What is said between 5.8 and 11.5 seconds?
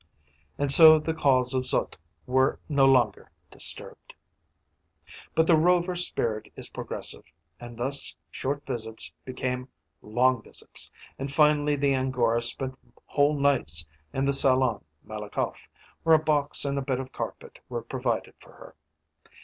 spirit is progressive, and thus short visits became long visits, and